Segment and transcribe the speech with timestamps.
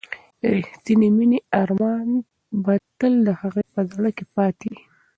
[0.41, 2.07] د ریښتینې مینې ارمان
[2.63, 4.81] به تل د هغې په زړه کې پاتې وي.